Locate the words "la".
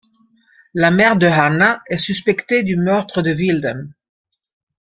0.73-0.89